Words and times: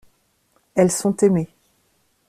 Elles 0.73 0.89
sont 0.89 1.15
aimées. 1.21 1.49